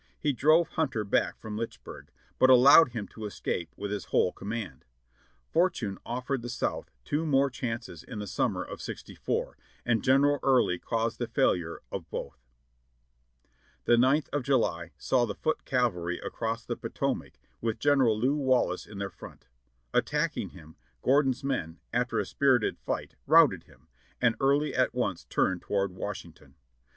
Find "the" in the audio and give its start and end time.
6.41-6.49, 8.17-8.25, 11.19-11.27, 13.85-13.95, 15.27-15.35, 16.65-16.75